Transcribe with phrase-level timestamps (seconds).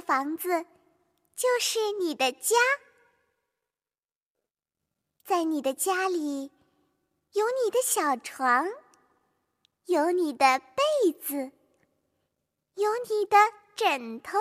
[0.00, 0.66] 房子
[1.34, 2.56] 就是你的家。
[5.24, 6.50] 在你的家里
[7.32, 8.66] 有你的小床
[9.84, 11.52] 有你的被子
[12.74, 13.36] 有你的
[13.76, 14.38] 枕头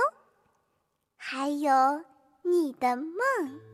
[1.17, 2.05] 还有
[2.43, 3.66] 你的梦。